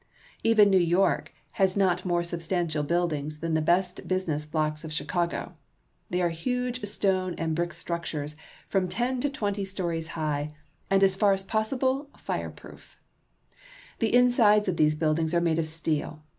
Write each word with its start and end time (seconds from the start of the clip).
Even 0.43 0.71
New 0.71 0.79
York 0.79 1.31
has 1.51 1.77
not 1.77 2.05
more 2.05 2.23
substantial 2.23 2.81
buildings 2.81 3.37
than 3.37 3.53
the 3.53 3.61
best 3.61 4.07
business 4.07 4.47
blocks 4.47 4.83
of 4.83 4.91
Chicago. 4.91 5.53
They 6.09 6.23
are 6.23 6.29
huge 6.31 6.83
stone 6.85 7.35
and 7.35 7.53
brick 7.55 7.71
structures 7.71 8.35
from 8.67 8.87
ten 8.87 9.19
to 9.21 9.29
twenty 9.29 9.63
stories 9.63 10.17
high, 10.17 10.49
and 10.89 11.01
228 11.01 11.01
CHICAGO. 11.01 11.05
as 11.05 11.15
far 11.15 11.33
as 11.33 11.43
possible 11.43 12.09
fireproof; 12.17 12.97
The 13.99 14.11
insides 14.15 14.67
of 14.67 14.77
these 14.77 14.95
buildings 14.95 15.35
are 15.35 15.39
made 15.39 15.59
of 15.59 15.67
steel. 15.67 16.17